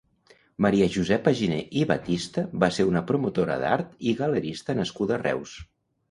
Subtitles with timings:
[0.65, 5.53] Maria Josepa Giner i Batista va ser una promotora d'art i galerista nascuda a Reus.